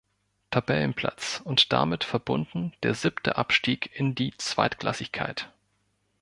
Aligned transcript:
Tabellenplatz 0.49 1.41
und 1.43 1.71
damit 1.71 2.03
verbunden 2.03 2.73
der 2.81 2.95
siebte 2.95 3.35
Abstieg 3.35 3.91
in 3.93 4.15
die 4.15 4.33
Zweitklassigkeit. 4.35 5.53